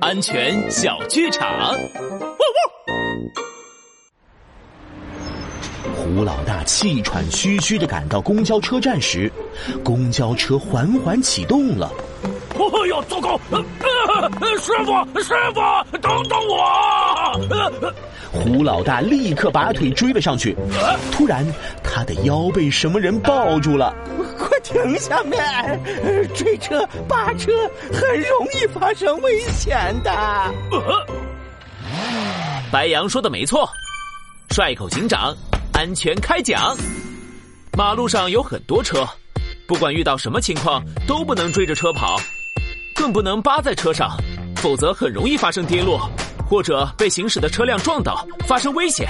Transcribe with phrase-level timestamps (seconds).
[0.00, 1.74] 安全小剧场。
[5.96, 9.30] 胡老大气喘吁吁的赶到公交车站时，
[9.82, 11.90] 公交车缓缓启动了。
[12.54, 13.40] 哎呦，糟糕！
[14.58, 15.60] 师傅，师傅，
[15.98, 17.40] 等等我！
[18.32, 20.56] 胡老大立刻拔腿追了上去，
[21.10, 21.44] 突然
[21.92, 23.94] 他的腰被什么人抱住了。
[24.38, 25.38] 快停下面！
[26.34, 27.52] 追车、扒车
[27.92, 30.10] 很容易发生危险的。
[32.70, 33.68] 白羊说的没错，
[34.50, 35.34] 帅口警长，
[35.72, 36.76] 安全开讲。
[37.76, 39.06] 马路上有很多车，
[39.66, 42.16] 不管遇到什么情况，都不能追着车跑，
[42.94, 44.16] 更不能扒在车上，
[44.56, 46.08] 否则很容易发生跌落。
[46.48, 49.08] 或者被行驶的车辆撞倒，发生危险。